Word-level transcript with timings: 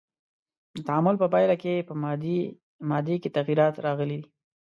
د 0.75 0.77
تعامل 0.87 1.15
په 1.19 1.27
پایله 1.33 1.55
کې 1.61 1.85
په 1.87 1.93
مادې 2.89 3.15
کې 3.21 3.33
تغیرات 3.37 3.75
راغلی 3.85 4.17
دی. 4.23 4.29